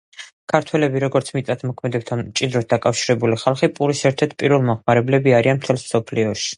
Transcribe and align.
ქართველები 0.53 1.01
როგორც 1.03 1.29
მიწათმოქმედებასთან 1.35 2.23
მჭიდროდ 2.31 2.67
დაკავშირებული 2.75 3.39
ხალხი, 3.45 3.73
პურის 3.79 4.05
ერთ-ერთი 4.15 4.43
პირველი 4.45 4.71
მომხმარებლები 4.73 5.41
არიან 5.43 5.63
მთელს 5.65 5.91
მსოფლიოში. 5.91 6.49